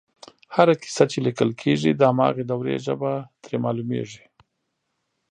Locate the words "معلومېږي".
3.65-4.23